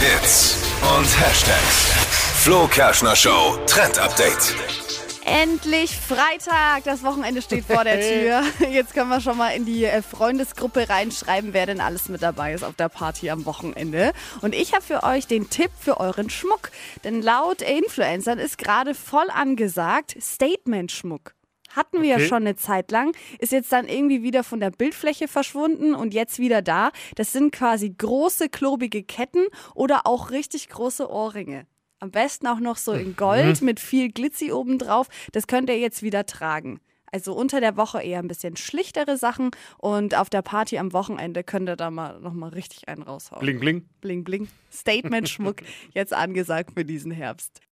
Hits 0.00 0.56
und 0.96 1.20
Hashtags. 1.20 1.92
Flo 2.44 2.68
Kerschner 2.68 3.16
Show 3.16 3.58
Trend 3.66 3.98
Update. 3.98 4.54
Endlich 5.24 5.90
Freitag, 5.96 6.84
das 6.84 7.02
Wochenende 7.02 7.42
steht 7.42 7.64
vor 7.64 7.82
der 7.82 8.00
Tür. 8.00 8.42
Jetzt 8.70 8.94
können 8.94 9.10
wir 9.10 9.20
schon 9.20 9.36
mal 9.36 9.50
in 9.50 9.66
die 9.66 9.84
äh, 9.84 10.00
Freundesgruppe 10.00 10.88
reinschreiben, 10.88 11.52
wer 11.52 11.66
denn 11.66 11.80
alles 11.80 12.08
mit 12.08 12.22
dabei 12.22 12.54
ist 12.54 12.62
auf 12.62 12.76
der 12.76 12.88
Party 12.88 13.28
am 13.28 13.44
Wochenende. 13.44 14.12
Und 14.40 14.54
ich 14.54 14.72
habe 14.72 14.84
für 14.84 15.02
euch 15.02 15.26
den 15.26 15.50
Tipp 15.50 15.72
für 15.76 15.98
euren 15.98 16.30
Schmuck. 16.30 16.70
Denn 17.02 17.20
laut 17.20 17.60
Influencern 17.60 18.38
ist 18.38 18.56
gerade 18.56 18.94
voll 18.94 19.28
angesagt 19.30 20.16
Statement-Schmuck. 20.20 21.34
Hatten 21.68 22.02
wir 22.02 22.08
ja 22.08 22.16
Okay. 22.16 22.28
schon 22.28 22.38
eine 22.46 22.56
Zeit 22.56 22.90
lang, 22.90 23.14
ist 23.38 23.52
jetzt 23.52 23.70
dann 23.72 23.86
irgendwie 23.88 24.22
wieder 24.22 24.42
von 24.44 24.60
der 24.60 24.70
Bildfläche 24.70 25.28
verschwunden 25.28 25.94
und 25.94 26.14
jetzt 26.14 26.38
wieder 26.38 26.62
da. 26.62 26.90
Das 27.14 27.32
sind 27.32 27.52
quasi 27.52 27.90
große, 27.96 28.48
klobige 28.48 29.02
Ketten 29.02 29.46
oder 29.74 30.06
auch 30.06 30.30
richtig 30.30 30.68
große 30.68 31.10
Ohrringe. 31.10 31.66
Am 32.00 32.10
besten 32.10 32.46
auch 32.46 32.60
noch 32.60 32.76
so 32.76 32.92
in 32.92 33.16
Gold 33.16 33.60
mit 33.60 33.80
viel 33.80 34.10
Glitzy 34.10 34.52
obendrauf. 34.52 35.08
Das 35.32 35.46
könnt 35.46 35.68
ihr 35.68 35.78
jetzt 35.78 36.02
wieder 36.02 36.26
tragen. 36.26 36.80
Also 37.10 37.32
unter 37.32 37.60
der 37.60 37.76
Woche 37.78 38.02
eher 38.02 38.18
ein 38.18 38.28
bisschen 38.28 38.56
schlichtere 38.56 39.16
Sachen 39.16 39.50
und 39.78 40.14
auf 40.14 40.28
der 40.28 40.42
Party 40.42 40.76
am 40.78 40.92
Wochenende 40.92 41.42
könnt 41.42 41.68
ihr 41.68 41.74
da 41.76 41.90
mal 41.90 42.20
nochmal 42.20 42.50
richtig 42.50 42.86
einen 42.86 43.02
raushauen. 43.02 43.40
Bling, 43.40 43.58
bling. 43.60 43.88
bling, 44.02 44.24
bling. 44.24 44.48
Statement-Schmuck 44.70 45.62
jetzt 45.94 46.12
angesagt 46.12 46.72
für 46.74 46.84
diesen 46.84 47.10
Herbst. 47.10 47.60